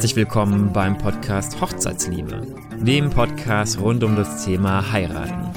[0.00, 2.46] Herzlich willkommen beim Podcast Hochzeitsliebe,
[2.80, 5.52] dem Podcast rund um das Thema Heiraten.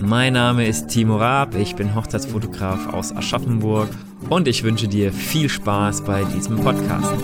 [0.00, 3.88] Mein Name ist Timo Raab, ich bin Hochzeitsfotograf aus Aschaffenburg
[4.28, 7.14] und ich wünsche dir viel Spaß bei diesem Podcast.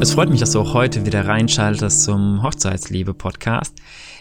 [0.00, 3.74] Es freut mich, dass du auch heute wieder reinschaltest zum Hochzeitsliebe-Podcast.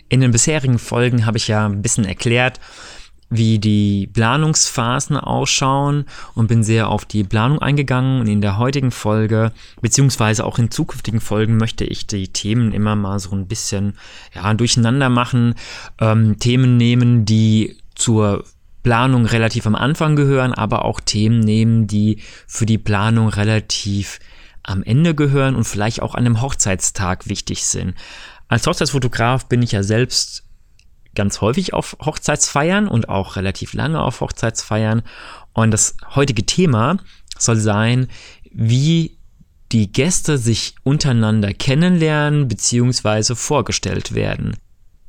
[0.09, 2.59] In den bisherigen Folgen habe ich ja ein bisschen erklärt,
[3.29, 8.21] wie die Planungsphasen ausschauen und bin sehr auf die Planung eingegangen.
[8.21, 12.95] Und in der heutigen Folge, beziehungsweise auch in zukünftigen Folgen, möchte ich die Themen immer
[12.95, 13.97] mal so ein bisschen
[14.33, 15.55] ja, durcheinander machen,
[15.99, 18.45] ähm, Themen nehmen, die zur
[18.83, 24.19] Planung relativ am Anfang gehören, aber auch Themen nehmen, die für die Planung relativ
[24.63, 27.95] am Ende gehören und vielleicht auch an einem Hochzeitstag wichtig sind.
[28.47, 30.43] Als Hochzeitsfotograf bin ich ja selbst
[31.15, 35.01] ganz häufig auf Hochzeitsfeiern und auch relativ lange auf Hochzeitsfeiern.
[35.53, 36.97] Und das heutige Thema
[37.37, 38.07] soll sein,
[38.51, 39.17] wie
[39.71, 43.35] die Gäste sich untereinander kennenlernen bzw.
[43.35, 44.55] vorgestellt werden.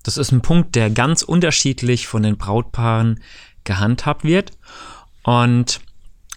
[0.02, 3.20] Das ist ein Punkt, der ganz unterschiedlich von den Brautpaaren
[3.64, 4.52] gehandhabt wird.
[5.22, 5.80] Und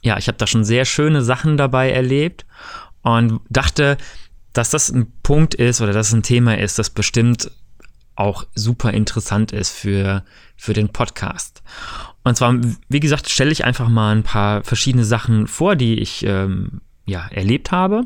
[0.02, 2.46] ja, ich habe da schon sehr schöne Sachen dabei erlebt
[3.02, 3.98] und dachte,
[4.54, 7.52] dass das ein Punkt ist oder dass es ein Thema ist, das bestimmt
[8.16, 10.24] auch super interessant ist für,
[10.56, 11.64] für den Podcast.
[12.24, 12.56] Und zwar,
[12.88, 17.28] wie gesagt, stelle ich einfach mal ein paar verschiedene Sachen vor, die ich ähm, ja,
[17.30, 18.06] erlebt habe.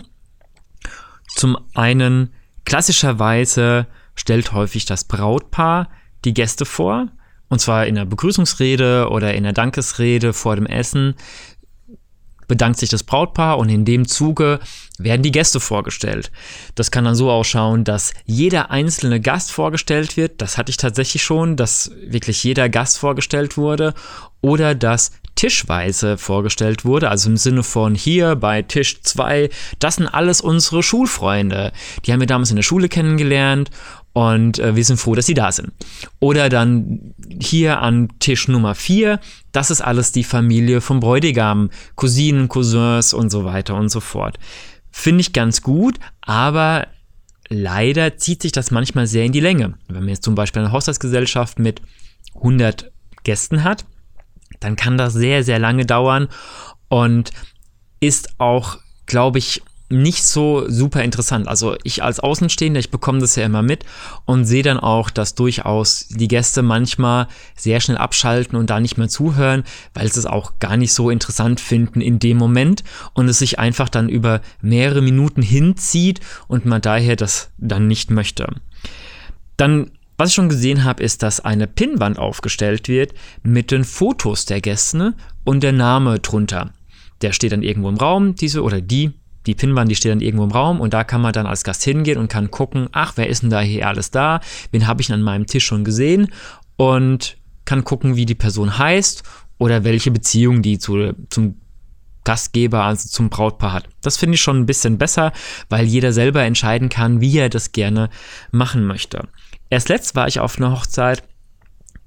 [1.36, 5.90] Zum einen, klassischerweise stellt häufig das Brautpaar
[6.24, 7.10] die Gäste vor.
[7.48, 11.16] Und zwar in der Begrüßungsrede oder in der Dankesrede vor dem Essen
[12.48, 14.60] bedankt sich das Brautpaar und in dem Zuge
[14.98, 16.32] werden die Gäste vorgestellt.
[16.76, 20.42] Das kann dann so ausschauen, dass jeder einzelne Gast vorgestellt wird.
[20.42, 23.94] Das hatte ich tatsächlich schon, dass wirklich jeder Gast vorgestellt wurde.
[24.42, 29.50] Oder dass tischweise vorgestellt wurde, also im Sinne von hier bei Tisch 2,
[29.80, 31.72] das sind alles unsere Schulfreunde.
[32.06, 33.70] Die haben wir damals in der Schule kennengelernt
[34.14, 35.72] und äh, wir sind froh, dass sie da sind.
[36.20, 39.20] Oder dann hier an Tisch Nummer 4,
[39.52, 44.38] das ist alles die Familie vom Bräutigam, Cousinen, Cousins und so weiter und so fort.
[44.90, 46.88] Finde ich ganz gut, aber
[47.50, 49.74] leider zieht sich das manchmal sehr in die Länge.
[49.88, 51.82] Wenn man jetzt zum Beispiel eine Haushaltsgesellschaft mit
[52.36, 52.92] 100
[53.24, 53.86] Gästen hat,
[54.60, 56.28] dann kann das sehr, sehr lange dauern
[56.90, 57.32] und
[58.00, 61.48] ist auch, glaube ich, nicht so super interessant.
[61.48, 63.86] Also ich als Außenstehender, ich bekomme das ja immer mit
[64.26, 68.98] und sehe dann auch, dass durchaus die Gäste manchmal sehr schnell abschalten und da nicht
[68.98, 72.84] mehr zuhören, weil sie es auch gar nicht so interessant finden in dem Moment
[73.14, 78.10] und es sich einfach dann über mehrere Minuten hinzieht und man daher das dann nicht
[78.10, 78.48] möchte.
[79.56, 84.46] Dann was ich schon gesehen habe, ist, dass eine Pinnwand aufgestellt wird mit den Fotos
[84.46, 86.72] der Gäste und der Name drunter.
[87.22, 89.14] Der steht dann irgendwo im Raum, diese oder die
[89.46, 91.84] die Pinwand, die steht dann irgendwo im Raum und da kann man dann als Gast
[91.84, 94.42] hingehen und kann gucken, ach, wer ist denn da hier alles da?
[94.72, 96.30] Wen habe ich an meinem Tisch schon gesehen?
[96.78, 99.24] Und kann gucken, wie die Person heißt
[99.58, 101.62] oder welche Beziehung die zu, zum
[102.24, 103.90] Gastgeber, also zum Brautpaar hat.
[104.02, 105.32] Das finde ich schon ein bisschen besser,
[105.70, 108.10] weil jeder selber entscheiden kann, wie er das gerne
[108.52, 109.28] machen möchte.
[109.76, 111.22] Erst letzt war ich auf einer Hochzeit,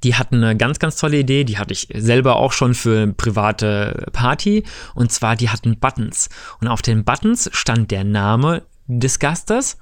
[0.03, 1.45] die hatten eine ganz, ganz tolle Idee.
[1.45, 4.65] Die hatte ich selber auch schon für eine private Party.
[4.95, 6.31] Und zwar, die hatten Buttons.
[6.63, 9.77] Und auf den Buttons stand der Name des Gastes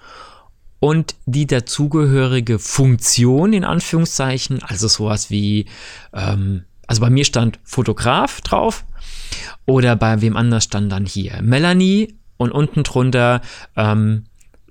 [0.80, 4.64] und die dazugehörige Funktion in Anführungszeichen.
[4.64, 5.66] Also sowas wie,
[6.12, 8.84] ähm, also bei mir stand Fotograf drauf.
[9.64, 13.42] Oder bei wem anders stand dann hier Melanie und unten drunter
[13.76, 14.24] ähm,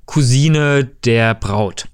[0.06, 1.88] Cousine der Braut.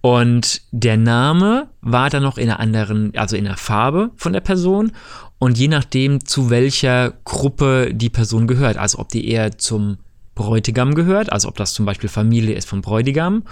[0.00, 4.40] Und der Name war dann noch in einer anderen, also in der Farbe von der
[4.40, 4.92] Person
[5.38, 8.76] und je nachdem, zu welcher Gruppe die Person gehört.
[8.76, 9.98] Also ob die eher zum
[10.38, 13.42] Bräutigam gehört, also ob das zum Beispiel Familie ist vom Bräutigam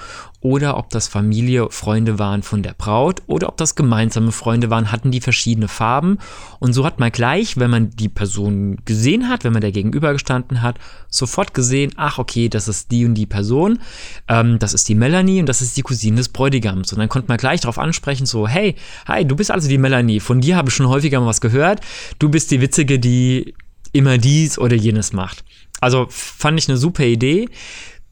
[0.41, 4.93] oder ob das Familie, Freunde waren von der Braut oder ob das gemeinsame Freunde waren,
[4.93, 6.19] hatten die verschiedene Farben.
[6.61, 10.13] Und so hat man gleich, wenn man die Person gesehen hat, wenn man der gegenüber
[10.13, 10.79] gestanden hat,
[11.09, 13.81] sofort gesehen, ach okay, das ist die und die Person,
[14.29, 16.93] ähm, das ist die Melanie und das ist die Cousine des Bräutigams.
[16.93, 18.77] Und dann konnte man gleich darauf ansprechen, so, hey,
[19.09, 21.81] hi, du bist also die Melanie, von dir habe ich schon häufiger mal was gehört,
[22.21, 23.55] du bist die Witzige, die
[23.93, 25.43] immer dies oder jenes macht.
[25.81, 27.49] Also fand ich eine super Idee.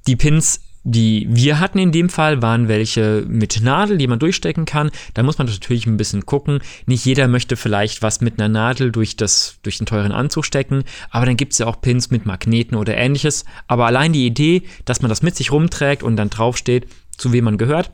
[0.06, 4.66] Die Pins, die wir hatten in dem Fall, waren welche mit Nadel, die man durchstecken
[4.66, 4.90] kann.
[5.14, 6.60] Da muss man natürlich ein bisschen gucken.
[6.86, 10.84] Nicht jeder möchte vielleicht was mit einer Nadel durch, das, durch den teuren Anzug stecken,
[11.10, 13.44] aber dann gibt es ja auch Pins mit Magneten oder ähnliches.
[13.66, 17.44] Aber allein die Idee, dass man das mit sich rumträgt und dann draufsteht, zu wem
[17.44, 17.90] man gehört,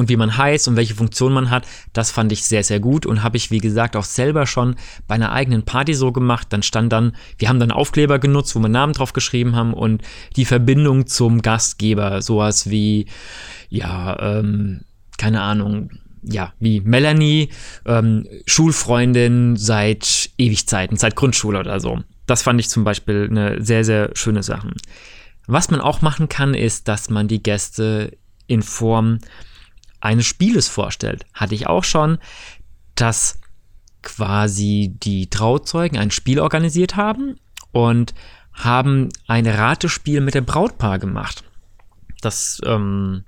[0.00, 3.04] und wie man heißt und welche Funktion man hat, das fand ich sehr, sehr gut
[3.04, 4.76] und habe ich, wie gesagt, auch selber schon
[5.06, 6.48] bei einer eigenen Party so gemacht.
[6.50, 10.02] Dann stand dann, wir haben dann Aufkleber genutzt, wo wir Namen drauf geschrieben haben und
[10.36, 13.06] die Verbindung zum Gastgeber, sowas wie,
[13.68, 14.80] ja, ähm,
[15.18, 15.90] keine Ahnung,
[16.22, 17.50] ja, wie Melanie,
[17.84, 22.00] ähm, Schulfreundin seit Ewigzeiten, seit Grundschule oder so.
[22.26, 24.72] Das fand ich zum Beispiel eine sehr, sehr schöne Sache.
[25.46, 28.16] Was man auch machen kann, ist, dass man die Gäste
[28.46, 29.18] in Form
[30.00, 31.26] eines Spieles vorstellt.
[31.34, 32.18] Hatte ich auch schon,
[32.94, 33.38] dass
[34.02, 37.36] quasi die Trauzeugen ein Spiel organisiert haben
[37.72, 38.14] und
[38.52, 41.44] haben ein Ratespiel mit dem Brautpaar gemacht.
[42.20, 43.24] Das ähm,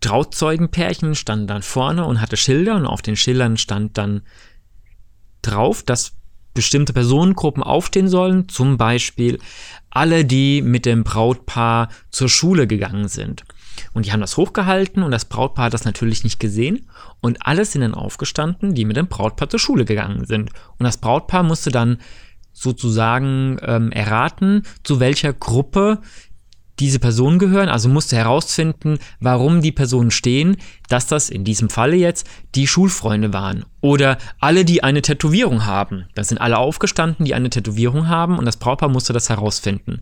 [0.00, 4.22] Trauzeugenpärchen stand dann vorne und hatte Schilder und auf den Schildern stand dann
[5.42, 6.12] drauf, dass
[6.54, 9.38] bestimmte Personengruppen aufstehen sollen, zum Beispiel
[9.96, 13.44] alle, die mit dem Brautpaar zur Schule gegangen sind.
[13.92, 16.88] Und die haben das hochgehalten und das Brautpaar hat das natürlich nicht gesehen.
[17.20, 20.50] Und alle sind dann aufgestanden, die mit dem Brautpaar zur Schule gegangen sind.
[20.78, 21.98] Und das Brautpaar musste dann
[22.52, 26.00] sozusagen ähm, erraten, zu welcher Gruppe
[26.78, 30.56] diese Personen gehören, also musste herausfinden, warum die Personen stehen,
[30.88, 33.64] dass das in diesem Falle jetzt die Schulfreunde waren.
[33.80, 36.06] Oder alle, die eine Tätowierung haben.
[36.14, 40.00] Da sind alle aufgestanden, die eine Tätowierung haben und das Brautpaar musste das herausfinden.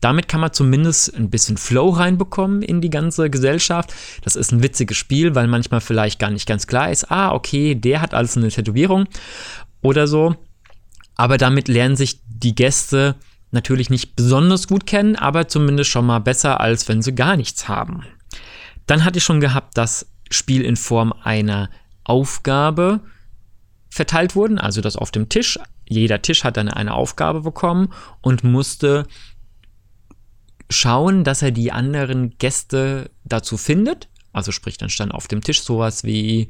[0.00, 3.92] Damit kann man zumindest ein bisschen Flow reinbekommen in die ganze Gesellschaft.
[4.22, 7.74] Das ist ein witziges Spiel, weil manchmal vielleicht gar nicht ganz klar ist, ah, okay,
[7.74, 9.06] der hat alles eine Tätowierung
[9.82, 10.36] oder so.
[11.16, 13.16] Aber damit lernen sich die Gäste
[13.50, 17.68] natürlich nicht besonders gut kennen, aber zumindest schon mal besser, als wenn sie gar nichts
[17.68, 18.04] haben.
[18.86, 21.70] Dann hatte ich schon gehabt, dass Spiel in Form einer
[22.04, 23.00] Aufgabe
[23.90, 25.58] verteilt wurden, also das auf dem Tisch.
[25.88, 29.06] Jeder Tisch hat dann eine Aufgabe bekommen und musste
[30.70, 34.08] schauen, dass er die anderen Gäste dazu findet.
[34.32, 36.48] Also sprich, dann stand auf dem Tisch sowas wie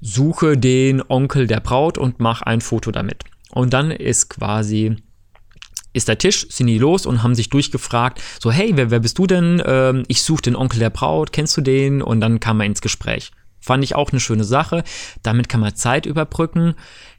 [0.00, 3.24] suche den Onkel der Braut und mach ein Foto damit.
[3.50, 4.96] Und dann ist quasi
[5.92, 9.18] ist der Tisch, sind die los und haben sich durchgefragt, so, hey, wer, wer bist
[9.18, 9.62] du denn?
[9.64, 12.02] Ähm, ich suche den Onkel der Braut, kennst du den?
[12.02, 13.32] Und dann kam man ins Gespräch.
[13.60, 14.84] Fand ich auch eine schöne Sache.
[15.22, 16.74] Damit kann man Zeit überbrücken.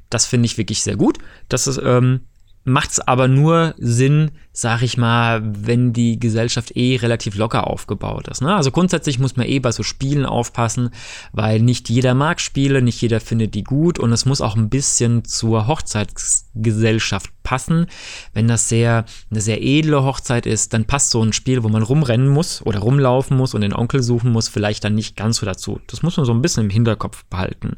[0.09, 1.17] Das finde ich wirklich sehr gut.
[1.49, 2.21] Das ist, ähm,
[2.69, 8.27] macht es aber nur Sinn, sag ich mal, wenn die Gesellschaft eh relativ locker aufgebaut
[8.27, 8.41] ist.
[8.41, 8.55] Ne?
[8.55, 10.89] Also grundsätzlich muss man eh bei so Spielen aufpassen,
[11.31, 14.69] weil nicht jeder mag Spiele, nicht jeder findet die gut und es muss auch ein
[14.69, 17.87] bisschen zur Hochzeitsgesellschaft passen.
[18.33, 21.83] Wenn das sehr eine sehr edle Hochzeit ist, dann passt so ein Spiel, wo man
[21.83, 25.45] rumrennen muss oder rumlaufen muss und den Onkel suchen muss, vielleicht dann nicht ganz so
[25.45, 25.79] dazu.
[25.87, 27.77] Das muss man so ein bisschen im Hinterkopf behalten.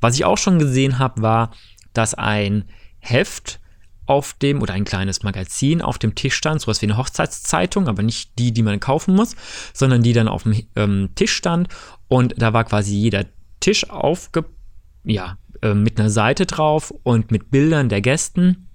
[0.00, 1.50] Was ich auch schon gesehen habe, war,
[1.92, 2.64] dass ein
[2.98, 3.60] Heft
[4.06, 8.02] auf dem oder ein kleines Magazin auf dem Tisch stand, sowas wie eine Hochzeitszeitung, aber
[8.02, 9.36] nicht die, die man kaufen muss,
[9.72, 11.68] sondern die dann auf dem ähm, Tisch stand
[12.08, 13.26] und da war quasi jeder
[13.60, 14.44] Tisch aufge
[15.04, 18.68] ja, äh, mit einer Seite drauf und mit Bildern der Gästen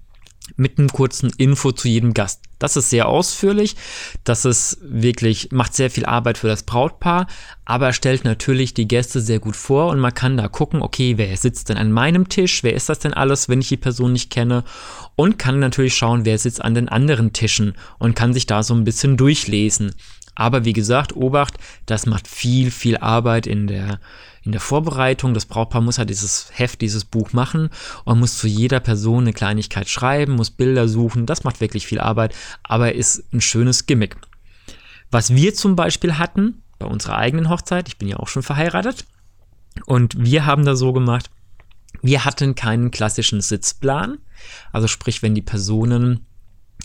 [0.56, 2.42] mit einem kurzen Info zu jedem Gast.
[2.58, 3.76] Das ist sehr ausführlich,
[4.24, 7.26] das ist wirklich, macht sehr viel Arbeit für das Brautpaar,
[7.66, 11.36] aber stellt natürlich die Gäste sehr gut vor und man kann da gucken, okay, wer
[11.36, 14.30] sitzt denn an meinem Tisch, wer ist das denn alles, wenn ich die Person nicht
[14.30, 14.64] kenne
[15.16, 18.74] und kann natürlich schauen, wer sitzt an den anderen Tischen und kann sich da so
[18.74, 19.94] ein bisschen durchlesen.
[20.34, 21.54] Aber wie gesagt, Obacht,
[21.86, 24.00] das macht viel, viel Arbeit in der,
[24.46, 25.34] in der Vorbereitung.
[25.34, 27.70] Das Brautpaar muss halt dieses Heft, dieses Buch machen
[28.04, 31.26] und muss zu jeder Person eine Kleinigkeit schreiben, muss Bilder suchen.
[31.26, 34.16] Das macht wirklich viel Arbeit, aber ist ein schönes Gimmick.
[35.10, 39.04] Was wir zum Beispiel hatten bei unserer eigenen Hochzeit, ich bin ja auch schon verheiratet,
[39.84, 41.30] und wir haben da so gemacht,
[42.02, 44.18] wir hatten keinen klassischen Sitzplan.
[44.72, 46.26] Also sprich, wenn die Personen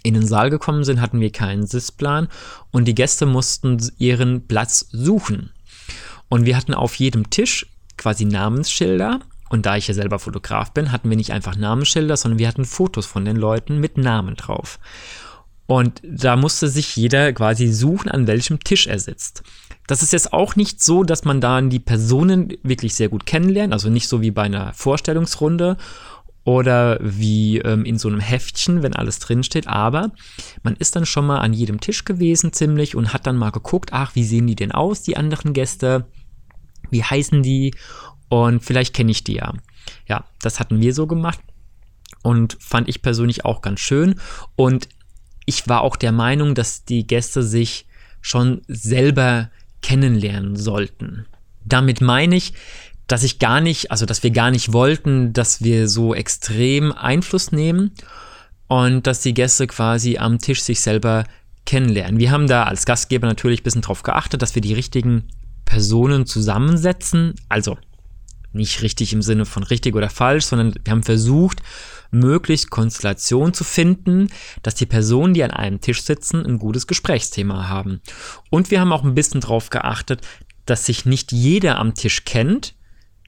[0.03, 2.27] in den Saal gekommen sind, hatten wir keinen Sitzplan
[2.71, 5.51] und die Gäste mussten ihren Platz suchen.
[6.31, 7.65] Und wir hatten auf jedem Tisch
[7.97, 9.19] quasi Namensschilder.
[9.49, 12.63] Und da ich ja selber Fotograf bin, hatten wir nicht einfach Namensschilder, sondern wir hatten
[12.63, 14.79] Fotos von den Leuten mit Namen drauf.
[15.65, 19.43] Und da musste sich jeder quasi suchen, an welchem Tisch er sitzt.
[19.87, 23.73] Das ist jetzt auch nicht so, dass man da die Personen wirklich sehr gut kennenlernt,
[23.73, 25.75] also nicht so wie bei einer Vorstellungsrunde
[26.45, 29.67] oder wie ähm, in so einem Heftchen, wenn alles drinsteht.
[29.67, 30.11] Aber
[30.63, 33.91] man ist dann schon mal an jedem Tisch gewesen ziemlich und hat dann mal geguckt,
[33.91, 36.05] ach, wie sehen die denn aus, die anderen Gäste?
[36.91, 37.73] Wie heißen die?
[38.29, 39.53] Und vielleicht kenne ich die ja.
[40.07, 41.39] Ja, das hatten wir so gemacht
[42.23, 44.15] und fand ich persönlich auch ganz schön.
[44.55, 44.87] Und
[45.45, 47.87] ich war auch der Meinung, dass die Gäste sich
[48.21, 49.49] schon selber
[49.81, 51.25] kennenlernen sollten.
[51.65, 52.53] Damit meine ich,
[53.07, 57.51] dass ich gar nicht, also dass wir gar nicht wollten, dass wir so extrem Einfluss
[57.51, 57.91] nehmen
[58.67, 61.25] und dass die Gäste quasi am Tisch sich selber
[61.65, 62.19] kennenlernen.
[62.19, 65.27] Wir haben da als Gastgeber natürlich ein bisschen drauf geachtet, dass wir die richtigen
[65.71, 67.35] Personen zusammensetzen.
[67.47, 67.77] Also
[68.51, 71.61] nicht richtig im Sinne von richtig oder falsch, sondern wir haben versucht,
[72.11, 74.27] möglichst Konstellationen zu finden,
[74.63, 78.01] dass die Personen, die an einem Tisch sitzen, ein gutes Gesprächsthema haben.
[78.49, 80.19] Und wir haben auch ein bisschen darauf geachtet,
[80.65, 82.75] dass sich nicht jeder am Tisch kennt,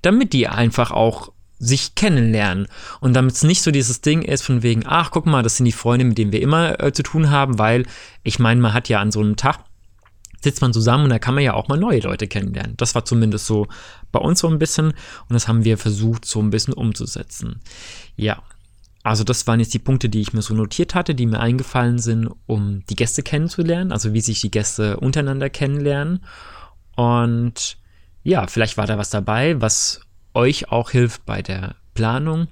[0.01, 2.67] damit die einfach auch sich kennenlernen.
[2.99, 5.65] Und damit es nicht so dieses Ding ist von wegen, ach, guck mal, das sind
[5.65, 7.85] die Freunde, mit denen wir immer äh, zu tun haben, weil
[8.21, 9.59] ich meine, man hat ja an so einem Tag
[10.43, 12.75] sitzt man zusammen und da kann man ja auch mal neue Leute kennenlernen.
[12.77, 13.67] Das war zumindest so
[14.11, 17.61] bei uns so ein bisschen und das haben wir versucht so ein bisschen umzusetzen.
[18.15, 18.43] Ja,
[19.03, 21.99] also das waren jetzt die Punkte, die ich mir so notiert hatte, die mir eingefallen
[21.99, 26.21] sind, um die Gäste kennenzulernen, also wie sich die Gäste untereinander kennenlernen.
[26.95, 27.77] Und
[28.23, 30.01] ja, vielleicht war da was dabei, was
[30.33, 32.47] euch auch hilft bei der Planung.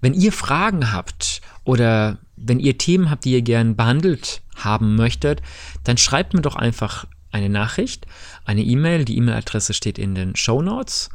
[0.00, 5.42] Wenn ihr Fragen habt oder wenn ihr Themen habt, die ihr gern behandelt haben möchtet,
[5.84, 8.06] dann schreibt mir doch einfach eine Nachricht,
[8.44, 9.04] eine E-Mail.
[9.04, 11.10] Die E-Mail-Adresse steht in den Show Notes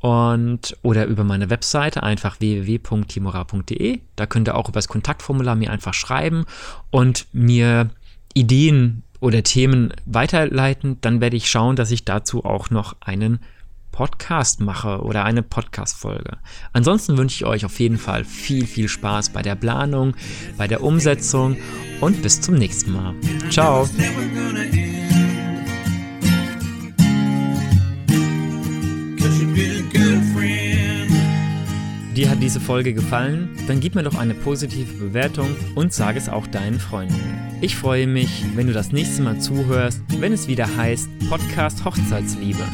[0.00, 4.00] und oder über meine Webseite einfach www.timora.de.
[4.16, 6.44] Da könnt ihr auch über das Kontaktformular mir einfach schreiben
[6.90, 7.90] und mir
[8.34, 10.98] Ideen oder Themen weiterleiten.
[11.00, 13.40] Dann werde ich schauen, dass ich dazu auch noch einen
[13.90, 16.36] Podcast mache oder eine Podcast-Folge.
[16.72, 20.14] Ansonsten wünsche ich euch auf jeden Fall viel, viel Spaß bei der Planung,
[20.56, 21.56] bei der Umsetzung
[22.00, 23.14] und bis zum nächsten Mal.
[23.50, 23.88] Ciao.
[32.18, 33.50] Dir hat diese Folge gefallen?
[33.68, 37.14] Dann gib mir doch eine positive Bewertung und sag es auch deinen Freunden.
[37.60, 42.64] Ich freue mich, wenn du das nächste Mal zuhörst, wenn es wieder heißt Podcast Hochzeitsliebe.